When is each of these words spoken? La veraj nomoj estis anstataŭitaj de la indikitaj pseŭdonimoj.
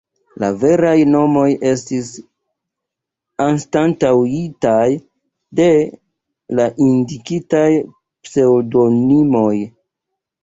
La 0.41 0.47
veraj 0.61 0.99
nomoj 1.15 1.49
estis 1.71 2.07
anstataŭitaj 3.45 4.87
de 5.59 5.67
la 6.61 6.67
indikitaj 6.89 7.69
pseŭdonimoj. 8.29 9.55